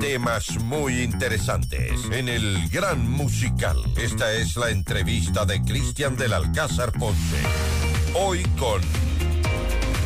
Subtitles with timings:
[0.00, 3.82] Temas muy interesantes en el Gran Musical.
[3.96, 7.36] Esta es la entrevista de Cristian del Alcázar Ponce.
[8.14, 8.80] Hoy con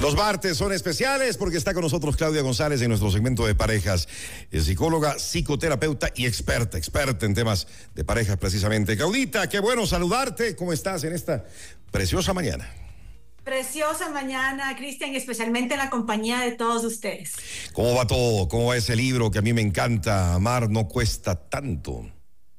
[0.00, 4.08] los martes son especiales porque está con nosotros Claudia González en nuestro segmento de parejas,
[4.51, 8.97] psicóloga, psicoterapeuta y experta, experta en temas de parejas precisamente.
[8.97, 10.56] Claudita, qué bueno saludarte.
[10.56, 11.45] ¿Cómo estás en esta
[11.90, 12.81] preciosa mañana?
[13.45, 17.33] Preciosa mañana, Cristian, especialmente en la compañía de todos ustedes.
[17.73, 18.48] ¿Cómo va todo?
[18.48, 20.34] ¿Cómo va ese libro que a mí me encanta?
[20.34, 22.06] Amar no cuesta tanto.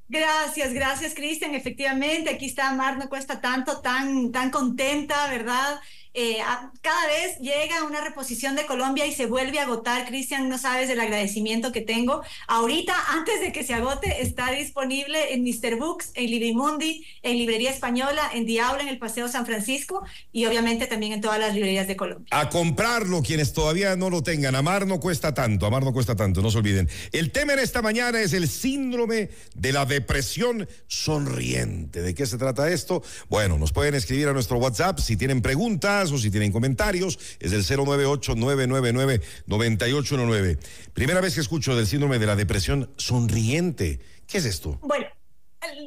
[0.10, 1.56] Gracias, gracias, Cristian.
[1.56, 5.80] Efectivamente, aquí está Amar no cuesta tanto, tan, tan contenta, ¿verdad?
[6.14, 6.38] Eh,
[6.82, 10.06] cada vez llega una reposición de Colombia y se vuelve a agotar.
[10.06, 12.22] Cristian, no sabes el agradecimiento que tengo.
[12.48, 15.78] Ahorita, antes de que se agote, está disponible en Mr.
[15.78, 20.86] Books, en Librimundi, en Librería Española, en Diablo, en el Paseo San Francisco y obviamente
[20.86, 22.28] también en todas las librerías de Colombia.
[22.32, 24.56] A comprarlo, quienes todavía no lo tengan.
[24.56, 26.90] Amar no cuesta tanto, amar no cuesta tanto, no se olviden.
[27.12, 32.02] El tema en esta mañana es el síndrome de la depresión sonriente.
[32.02, 33.02] ¿De qué se trata esto?
[33.30, 37.64] Bueno, nos pueden escribir a nuestro WhatsApp si tienen preguntas si tienen comentarios, es el
[37.64, 40.58] 098-999-9819.
[40.94, 44.02] Primera vez que escucho del síndrome de la depresión sonriente.
[44.28, 44.80] ¿Qué es esto?
[44.82, 45.06] Bueno,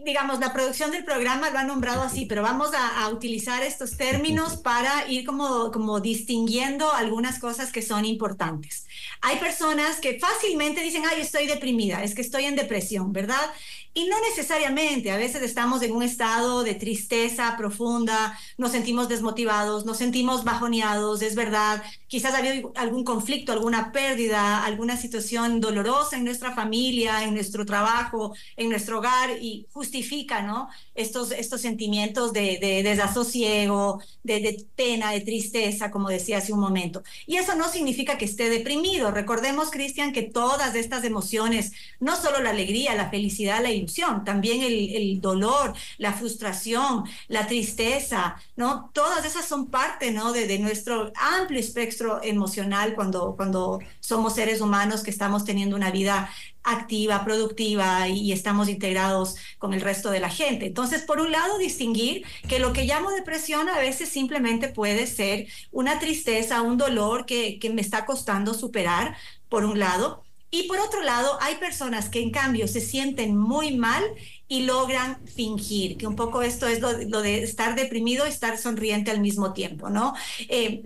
[0.05, 4.57] digamos, la producción del programa lo ha nombrado así, pero vamos a, utilizar estos términos
[4.57, 8.87] para ir como, como distinguiendo algunas cosas que son importantes.
[9.21, 13.53] Hay personas que fácilmente dicen, ay, estoy deprimida, es que estoy en depresión, ¿verdad?
[13.97, 19.87] Y no necesariamente, a veces estamos en un estado de tristeza profunda, nos sentimos desmotivados,
[19.87, 26.19] nos sentimos bajoneados, es verdad, quizás ha habido algún conflicto, alguna pérdida, alguna situación dolorosa
[26.19, 30.69] en nuestra familia, en nuestro trabajo, en nuestro hogar y justifica, ¿no?
[30.95, 37.03] Estos, estos sentimientos de, desasosiego, de, pena, de tristeza, como decía hace un momento.
[37.27, 39.11] Y eso no significa que esté deprimido.
[39.11, 44.63] Recordemos, Cristian, que todas estas emociones, no solo la alegría, la felicidad, la ilusión, también
[44.63, 48.91] el, dolor, la frustración, la tristeza, ¿no?
[48.93, 50.33] Todas esas son parte, ¿no?
[50.33, 56.31] De, nuestro amplio espectro emocional cuando, cuando somos seres humanos que estamos teniendo una vida
[56.67, 60.67] activa, productiva y, estamos integrados con el resto de la gente.
[60.67, 65.47] Entonces, por un lado, distinguir que lo que llamo depresión a veces simplemente puede ser
[65.71, 69.17] una tristeza, un dolor que, que me está costando superar,
[69.49, 73.77] por un lado, y por otro lado, hay personas que en cambio se sienten muy
[73.77, 74.03] mal
[74.49, 79.21] y logran fingir, que un poco esto es lo, de estar deprimido, estar sonriente al
[79.21, 80.15] mismo tiempo, ¿no?
[80.49, 80.83] Eh,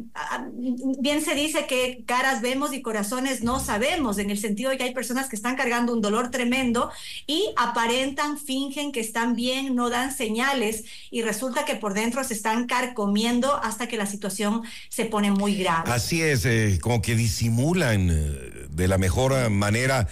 [0.98, 4.84] bien se dice que caras vemos y corazones no sabemos, en el sentido de que
[4.84, 6.90] hay personas que están cargando un dolor tremendo
[7.26, 12.32] y aparentan, fingen que están bien, no dan señales y resulta que por dentro se
[12.32, 15.90] están carcomiendo hasta que la situación se pone muy grave.
[15.90, 20.08] Así es, eh, como que disimulan eh, de la mejor manera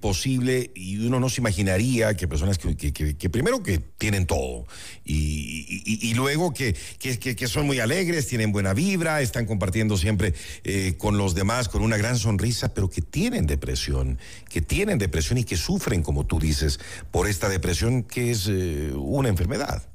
[0.00, 4.66] posible y uno no se imaginaría que personas que que, primero que tienen todo
[5.04, 6.74] y, luego que,
[7.46, 10.34] son muy alegres, tienen buena vibra, están compartiendo siempre
[10.64, 14.18] eh, con los demás con una gran sonrisa, pero que tienen depresión,
[14.48, 16.80] que tienen depresión y que sufren, como tú dices,
[17.10, 19.88] por esta depresión que es eh, una enfermedad.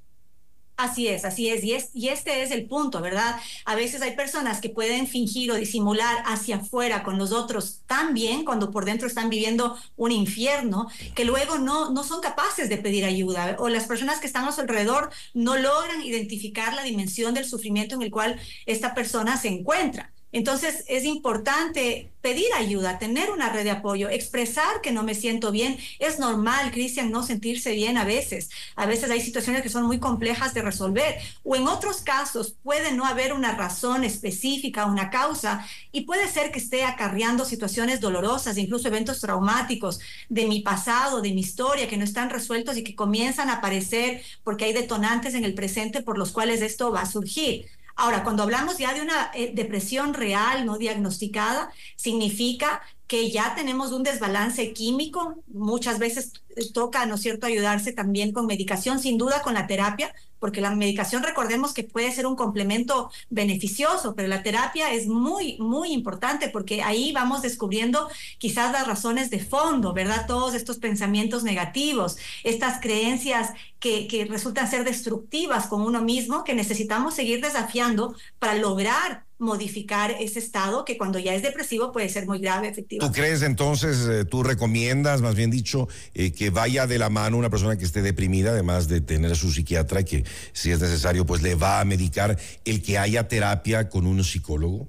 [0.84, 1.64] Así es, así es.
[1.64, 1.92] Y, es.
[1.94, 3.40] y este es el punto, ¿verdad?
[3.64, 8.14] A veces hay personas que pueden fingir o disimular hacia afuera con los otros tan
[8.14, 12.78] bien cuando por dentro están viviendo un infierno, que luego no, no son capaces de
[12.78, 17.34] pedir ayuda o las personas que están a su alrededor no logran identificar la dimensión
[17.34, 20.13] del sufrimiento en el cual esta persona se encuentra.
[20.34, 25.52] Entonces es importante pedir ayuda, tener una red de apoyo, expresar que no me siento
[25.52, 25.78] bien.
[26.00, 28.50] Es normal, Cristian, no sentirse bien a veces.
[28.76, 32.94] A veces hay situaciones que son muy complejas de resolver o en otros casos puede
[32.94, 38.58] no haber una razón específica, una causa y puede ser que esté acarreando situaciones dolorosas,
[38.58, 40.00] incluso eventos traumáticos
[40.30, 44.24] de mi pasado, de mi historia que no están resueltos y que comienzan a aparecer
[44.44, 47.68] porque hay detonantes en el presente por los cuales esto va a surgir.
[47.96, 53.92] Ahora, cuando hablamos ya de una eh, depresión real, no diagnosticada, significa que ya tenemos
[53.92, 59.18] un desbalance químico, muchas veces eh, toca, ¿no es cierto?, ayudarse también con medicación, sin
[59.18, 64.28] duda con la terapia, porque la medicación recordemos que puede ser un complemento beneficioso, pero
[64.28, 68.10] la terapia es muy, muy importante porque ahí vamos descubriendo
[68.40, 70.26] quizás las razones de fondo, ¿verdad?
[70.28, 76.56] Todos estos pensamientos negativos, estas creencias que, que resultan ser destructivas con uno mismo, que
[76.56, 82.26] necesitamos seguir desafiando para lograr modificar ese estado que cuando ya es depresivo puede ser
[82.26, 83.14] muy grave, efectivamente.
[83.14, 87.38] ¿Tú crees entonces, eh, tú recomiendas, más bien dicho, eh, que vaya de la mano
[87.38, 91.26] una persona que esté deprimida, además de tener a su psiquiatra, que si es necesario,
[91.26, 94.88] pues le va a medicar, el que haya terapia con un psicólogo?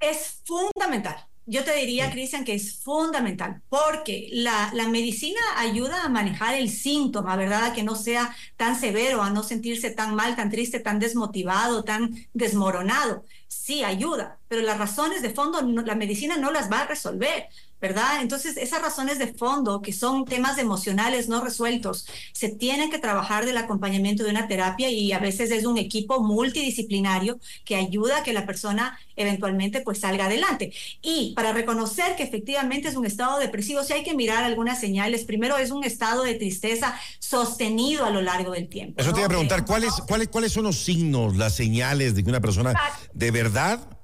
[0.00, 6.08] Es fundamental yo te diría, Cristian, que es fundamental porque la, la, medicina ayuda a
[6.08, 7.64] manejar el síntoma, ¿verdad?
[7.64, 11.84] A que no sea tan severo, a no sentirse tan mal, tan triste, tan desmotivado,
[11.84, 13.24] tan desmoronado.
[13.48, 17.48] Sí, ayuda, pero las razones de fondo la medicina no las va a resolver.
[17.82, 18.22] ¿Verdad?
[18.22, 23.44] Entonces, esas razones de fondo, que son temas emocionales no resueltos, se tienen que trabajar
[23.44, 28.22] del acompañamiento de una terapia y a veces es un equipo multidisciplinario que ayuda a
[28.22, 30.72] que la persona eventualmente pues salga adelante.
[31.02, 35.24] Y para reconocer que efectivamente es un estado depresivo, sí hay que mirar algunas señales.
[35.24, 39.00] Primero es un estado de tristeza sostenido a lo largo del tiempo.
[39.00, 42.30] Eso te iba a preguntar, ¿cuáles, cuáles, ¿cuáles son los signos, las señales de que
[42.30, 42.74] una persona
[43.12, 43.98] de verdad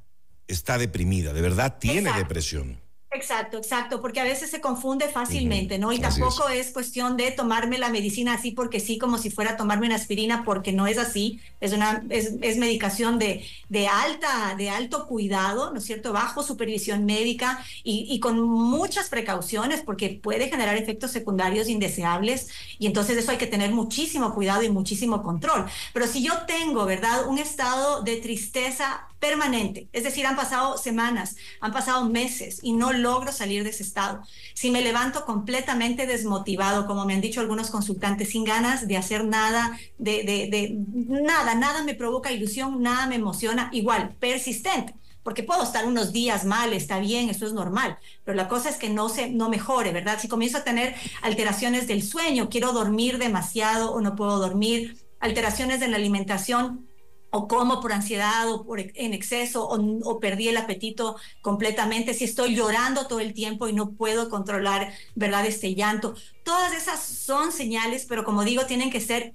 [0.48, 2.77] está deprimida, de verdad tiene depresión?
[3.10, 5.92] Exacto, exacto, porque a veces se confunde fácilmente, ¿no?
[5.92, 6.70] Y tampoco es.
[6.72, 10.72] cuestión de tomarme la medicina así porque sí, como si fuera tomarme una aspirina, porque
[10.72, 11.40] no es así.
[11.58, 16.12] Es una es, es, medicación de, de alta, de alto cuidado, ¿no es cierto?
[16.12, 22.86] Bajo supervisión médica y, y, con muchas precauciones, porque puede generar efectos secundarios indeseables y
[22.86, 25.64] entonces eso hay que tener muchísimo cuidado y muchísimo control.
[25.94, 27.26] Pero si yo tengo, ¿verdad?
[27.26, 32.92] Un estado de tristeza permanente, es decir, han pasado semanas, han pasado meses y no
[32.92, 34.22] logro salir de ese estado.
[34.54, 39.24] Si me levanto completamente desmotivado, como me han dicho algunos consultantes, sin ganas de hacer
[39.24, 44.94] nada, de, nada, nada me provoca ilusión, nada me emociona, igual, persistente
[45.24, 48.76] porque puedo estar unos días mal, está bien, eso es normal, pero la cosa es
[48.76, 50.18] que no se no mejore, ¿verdad?
[50.18, 55.80] Si comienzo a tener alteraciones del sueño, quiero dormir demasiado o no puedo dormir, alteraciones
[55.80, 56.87] de la alimentación,
[57.30, 62.54] o como por ansiedad o por en exceso o, perdí el apetito completamente, si estoy
[62.54, 65.46] llorando todo el tiempo y no puedo controlar, ¿verdad?
[65.46, 66.14] Este llanto.
[66.42, 69.34] Todas esas son señales, pero como digo, tienen que ser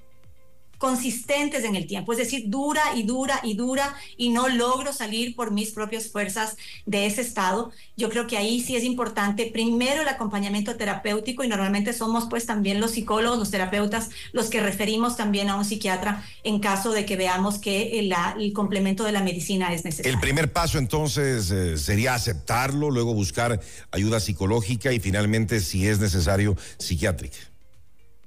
[0.78, 5.36] consistentes en el tiempo, es decir, dura y dura y dura y no logro salir
[5.36, 7.72] por mis propias fuerzas de ese estado.
[7.96, 12.46] Yo creo que ahí sí es importante primero el acompañamiento terapéutico y normalmente somos pues
[12.46, 17.06] también los psicólogos, los terapeutas, los que referimos también a un psiquiatra en caso de
[17.06, 20.12] que veamos que el, el complemento de la medicina es necesario.
[20.12, 23.62] El primer paso entonces eh, sería aceptarlo, luego buscar
[23.92, 27.38] ayuda psicológica y finalmente, si es necesario, psiquiátrica.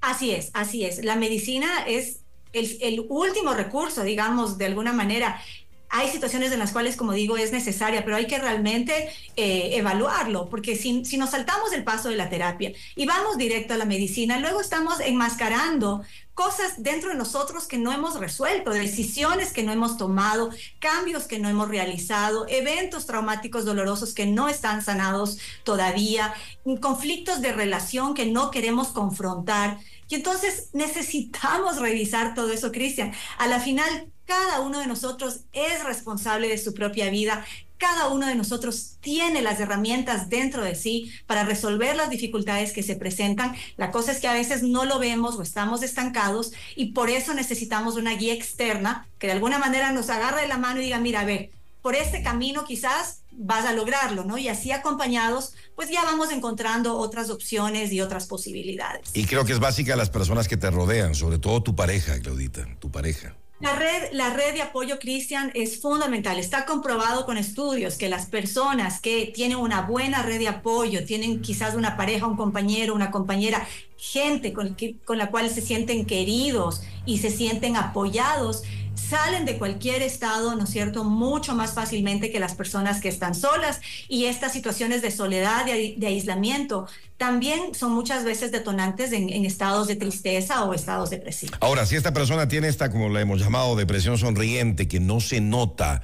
[0.00, 1.04] Así es, así es.
[1.04, 2.20] La medicina es
[2.56, 5.40] el, último recurso, digamos, de alguna manera
[5.88, 10.48] hay situaciones en las cuales, como digo, es necesaria, pero hay que realmente eh, evaluarlo,
[10.48, 13.84] porque si, si, nos saltamos el paso de la terapia y vamos directo a la
[13.84, 16.02] medicina, luego estamos enmascarando
[16.36, 20.50] cosas dentro de nosotros que no hemos resuelto, decisiones que no hemos tomado,
[20.80, 26.34] cambios que no hemos realizado, eventos traumáticos dolorosos que no están sanados todavía,
[26.82, 29.78] conflictos de relación que no queremos confrontar.
[30.08, 33.14] Y entonces necesitamos revisar todo eso, Cristian.
[33.38, 37.44] A la final, cada uno de nosotros es responsable de su propia vida.
[37.78, 42.82] Cada uno de nosotros tiene las herramientas dentro de sí para resolver las dificultades que
[42.82, 43.54] se presentan.
[43.76, 47.34] La cosa es que a veces no lo vemos o estamos estancados y por eso
[47.34, 50.98] necesitamos una guía externa que de alguna manera nos agarre de la mano y diga,
[50.98, 51.50] mira, a ver,
[51.82, 54.38] por este camino quizás vas a lograrlo, ¿no?
[54.38, 59.10] Y así acompañados, pues ya vamos encontrando otras opciones y otras posibilidades.
[59.14, 62.66] Y creo que es básica las personas que te rodean, sobre todo tu pareja, Claudita,
[62.80, 63.36] tu pareja.
[63.58, 66.38] La red, la red de apoyo Cristian es fundamental.
[66.38, 71.40] Está comprobado con estudios que las personas que tienen una buena red de apoyo, tienen
[71.40, 76.82] quizás una pareja, un compañero, una compañera, gente con, con la cual se sienten queridos
[77.06, 78.62] y se sienten apoyados,
[78.96, 83.34] salen de cualquier estado, ¿no es cierto?, mucho más fácilmente que las personas que están
[83.34, 89.86] solas y estas situaciones de soledad, de, aislamiento, también son muchas veces detonantes en, estados
[89.86, 91.56] de tristeza o estados depresivos.
[91.60, 95.40] Ahora, si esta persona tiene esta, como la hemos llamado, depresión sonriente, que no se
[95.40, 96.02] nota,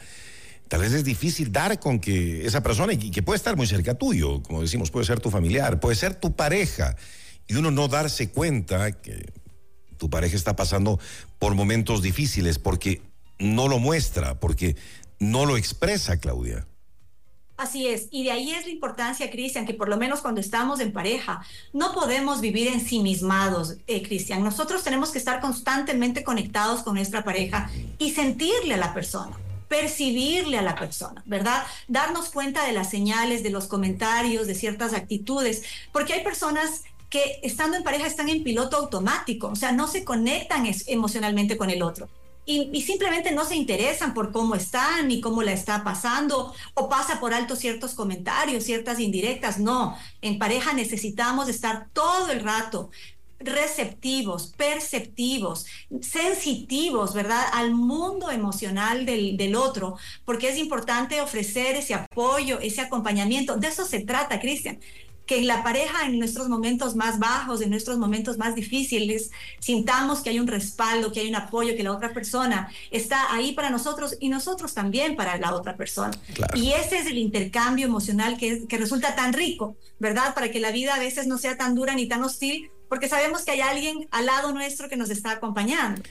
[0.69, 3.95] tal vez es difícil dar con que esa persona, y que puede estar muy cerca
[3.95, 6.97] tuyo, como decimos, puede ser tu familiar, puede ser tu pareja,
[7.49, 9.42] y uno no darse cuenta que
[10.03, 10.99] tu pareja está pasando
[11.39, 13.03] por momentos difíciles porque
[13.39, 14.75] no lo muestra, porque
[15.21, 16.67] no lo expresa, Claudia.
[17.57, 20.81] Así es, y de ahí es la importancia, Cristian, que por lo menos cuando estamos
[20.81, 24.43] en pareja, no podemos vivir ensimismados, eh, Cristian.
[24.43, 29.39] Nosotros tenemos que estar constantemente conectados con nuestra pareja y sentirle a la persona
[29.73, 31.65] percibirle a la persona, ¿verdad?
[31.89, 36.83] Darnos cuenta de las señales, de los comentarios, de ciertas actitudes, porque hay personas
[37.13, 41.69] que estando en pareja están en piloto automático, o sea, no se conectan emocionalmente con
[41.69, 42.09] el otro.
[42.47, 47.21] Y, simplemente no se interesan por cómo están ni cómo la está pasando o pasa
[47.21, 49.59] por alto ciertos comentarios, ciertas indirectas.
[49.59, 52.91] No, en pareja necesitamos estar todo el rato
[53.41, 55.67] receptivos, perceptivos,
[56.01, 57.45] sensitivos, ¿verdad?
[57.53, 63.57] Al mundo emocional del, otro, porque es importante ofrecer ese apoyo, ese acompañamiento.
[63.57, 64.79] De eso se trata, Cristian
[65.27, 70.21] que en la pareja, en nuestros momentos más bajos, en nuestros momentos más difíciles, sintamos
[70.21, 73.71] que hay un respaldo, que hay un apoyo, que la otra persona está ahí para
[73.71, 76.13] nosotros y nosotros también para la otra persona.
[76.55, 80.35] Y ese es el intercambio emocional que, que resulta tan rico, ¿verdad?
[80.35, 83.43] Para que la vida a veces no sea tan dura ni tan hostil, porque sabemos
[83.45, 86.03] que hay alguien al lado nuestro que nos está acompañando.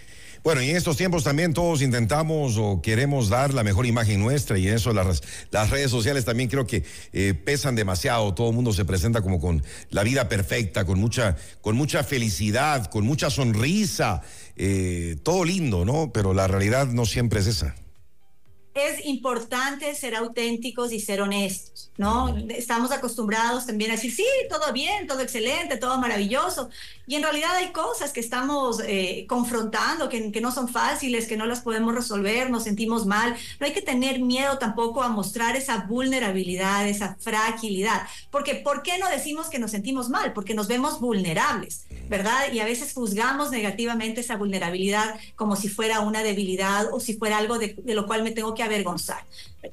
[0.43, 4.57] Bueno, y en estos tiempos también todos intentamos o queremos dar la mejor imagen nuestra
[4.57, 5.21] y en eso las,
[5.51, 6.83] las redes sociales también creo que
[7.13, 8.33] eh, pesan demasiado.
[8.33, 12.89] Todo el mundo se presenta como con la vida perfecta, con mucha, con mucha felicidad,
[12.89, 14.23] con mucha sonrisa,
[14.55, 16.11] eh, todo lindo, ¿no?
[16.11, 17.75] Pero la realidad no siempre es esa
[18.73, 22.35] es importante ser auténticos y ser honestos, ¿no?
[22.49, 26.69] Estamos acostumbrados también a decir, sí, todo bien, todo excelente, todo maravilloso.
[27.05, 31.35] Y en realidad hay cosas que estamos eh, confrontando, que, que, no son fáciles, que
[31.35, 33.35] no las podemos resolver, nos sentimos mal.
[33.59, 38.07] No hay que tener miedo tampoco a mostrar esa vulnerabilidad, esa fragilidad.
[38.29, 40.31] Porque, ¿por qué no decimos que nos sentimos mal?
[40.31, 42.53] Porque nos vemos vulnerables, ¿verdad?
[42.53, 47.37] Y a veces juzgamos negativamente esa vulnerabilidad como si fuera una debilidad o si fuera
[47.37, 49.25] algo de, de lo cual me tengo que avergonzar.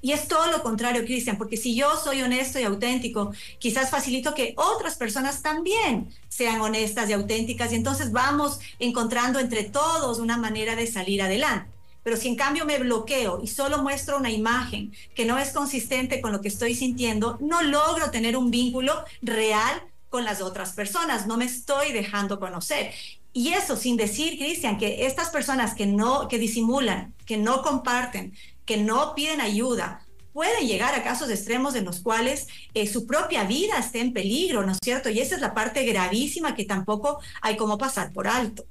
[0.02, 4.34] Y es todo lo contrario, Cristian, porque si yo soy honesto y auténtico, quizás facilito
[4.34, 10.36] que otras personas también sean honestas y auténticas y entonces vamos encontrando entre todos una
[10.36, 11.70] manera de salir adelante.
[12.02, 16.20] Pero si en cambio me bloqueo y solo muestro una imagen que no es consistente
[16.20, 21.26] con lo que estoy sintiendo, no logro tener un vínculo real con las otras personas,
[21.26, 22.92] no me estoy dejando conocer.
[23.32, 28.34] Y eso sin decir, Cristian, que estas personas que no, que disimulan, que no comparten,
[28.68, 33.44] que no piden ayuda, pueden llegar a casos extremos en los cuales eh, su propia
[33.44, 35.08] vida esté en peligro, ¿no es cierto?
[35.08, 38.66] Y esa es la parte gravísima que tampoco hay como pasar por alto.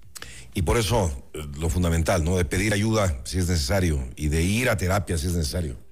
[0.53, 2.37] Y por eso eh, lo fundamental, ¿no?
[2.37, 5.86] De pedir ayuda si es necesario y de ir a terapia si es necesario.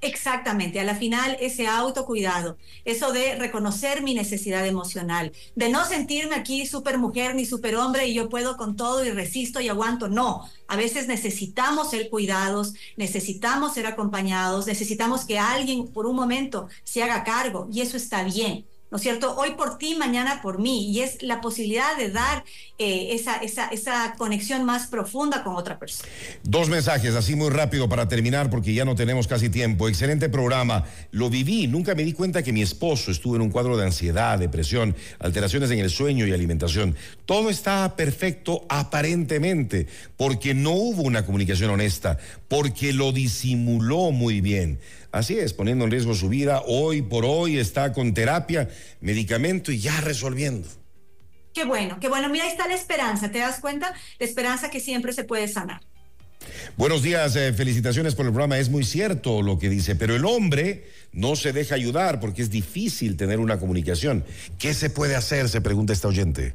[0.00, 6.36] Exactamente, a la final ese autocuidado, eso de reconocer mi necesidad emocional, de no sentirme
[6.36, 10.08] aquí super mujer ni super hombre y yo puedo con todo y resisto y aguanto,
[10.08, 16.68] no, a veces necesitamos ser cuidados, necesitamos ser acompañados, necesitamos que alguien por un momento
[16.84, 18.66] se haga cargo y eso está bien.
[18.90, 19.36] ¿No es cierto?
[19.36, 20.90] Hoy por ti, mañana por mí.
[20.90, 22.44] Y es la posibilidad de dar
[22.78, 26.08] eh, esa, conexión más profunda con otra persona.
[26.42, 29.88] Dos mensajes, así muy rápido para terminar, porque ya no tenemos casi tiempo.
[29.88, 30.84] Excelente programa.
[31.10, 34.38] Lo viví, nunca me di cuenta que mi esposo estuvo en un cuadro de ansiedad,
[34.38, 36.96] depresión, alteraciones en el sueño y alimentación.
[37.26, 42.18] Todo está perfecto aparentemente, porque no hubo una comunicación honesta,
[42.48, 44.78] porque lo disimuló muy bien.
[45.10, 48.68] Así es, poniendo en riesgo su vida, hoy por hoy está con terapia,
[49.00, 50.68] medicamento y ya resolviendo.
[51.54, 52.28] Qué bueno, qué bueno.
[52.28, 53.92] Mira, ahí está la esperanza, ¿te das cuenta?
[54.18, 55.80] La esperanza que siempre se puede sanar.
[56.76, 58.58] Buenos días, eh, felicitaciones por el programa.
[58.58, 62.50] Es muy cierto lo que dice, pero el hombre no se deja ayudar porque es
[62.50, 64.24] difícil tener una comunicación.
[64.58, 65.48] ¿Qué se puede hacer?
[65.48, 66.54] Se pregunta esta oyente.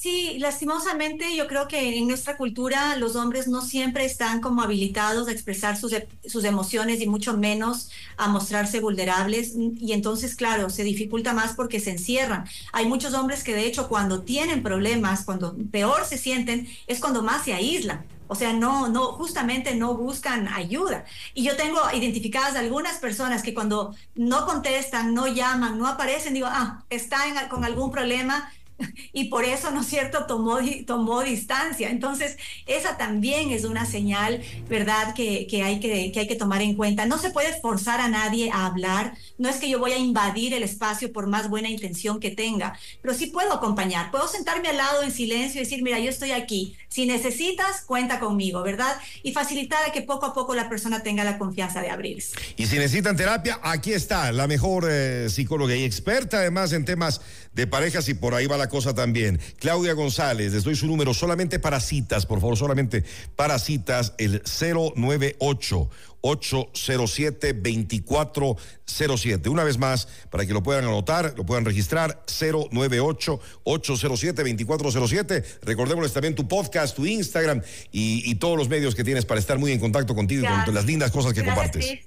[0.00, 5.26] Sí, lastimosamente yo creo que en nuestra cultura los hombres no siempre están como habilitados
[5.26, 10.70] a expresar sus, e, sus, emociones y mucho menos a mostrarse vulnerables y entonces claro,
[10.70, 12.44] se dificulta más porque se encierran.
[12.72, 17.24] Hay muchos hombres que de hecho cuando tienen problemas, cuando peor se sienten, es cuando
[17.24, 18.06] más se aíslan.
[18.28, 21.06] O sea, no, no, justamente no buscan ayuda.
[21.34, 26.46] Y yo tengo identificadas algunas personas que cuando no contestan, no llaman, no aparecen, digo,
[26.48, 28.52] ah, está con algún problema,
[29.12, 31.90] y por eso, ¿no es cierto?, tomó, tomó distancia.
[31.90, 36.62] Entonces, esa también es una señal, ¿verdad?, que, que, hay que, que hay que tomar
[36.62, 37.06] en cuenta.
[37.06, 40.54] No se puede forzar a nadie a hablar, no es que yo voy a invadir
[40.54, 44.76] el espacio por más buena intención que tenga, pero sí puedo acompañar, puedo sentarme al
[44.76, 48.96] lado en silencio y decir, mira, yo estoy aquí, si necesitas, cuenta conmigo, ¿verdad?
[49.22, 52.36] Y facilitar a que poco a poco la persona tenga la confianza de abrirse.
[52.56, 57.20] Y si necesitan terapia, aquí está la mejor eh, psicóloga y experta además en temas
[57.52, 59.40] de parejas y por ahí va la cosa también.
[59.58, 63.04] Claudia González, les doy su número solamente para citas, por favor, solamente
[63.36, 69.48] para citas, el 098 807 2407.
[69.48, 75.44] Una vez más, para que lo puedan anotar, lo puedan registrar, 098 807 2407.
[75.62, 79.72] Recordémosles también tu podcast, tu Instagram y, todos los medios que tienes para estar muy
[79.72, 81.98] en contacto contigo y con las lindas cosas que compartes.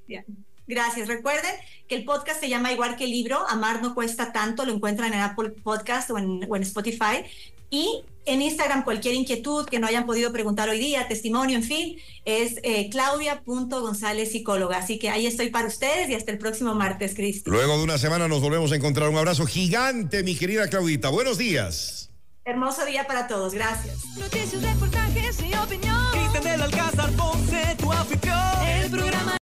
[0.68, 1.08] Gracias.
[1.08, 1.52] Recuerden
[1.88, 5.14] que el podcast se llama igual que el libro, Amar no cuesta tanto, lo encuentran
[5.14, 7.26] en Apple Podcast o en, Spotify.
[7.70, 11.98] Y en Instagram cualquier inquietud que no hayan podido preguntar hoy día, testimonio, en fin,
[12.26, 14.78] es eh, claudia.gonzález psicóloga.
[14.78, 17.50] Así que ahí estoy para ustedes y hasta el próximo martes, Cristi.
[17.50, 19.10] Luego de una semana nos volvemos a encontrar.
[19.10, 21.10] Un abrazo gigante, mi querida Claudita.
[21.10, 22.12] Buenos días.
[22.44, 24.04] Hermoso día para todos, gracias.
[24.18, 25.96] Noticias, reportajes y opinión.
[26.12, 28.68] Cristian del Alcázar Ponce, tu afición.
[28.68, 29.22] El programa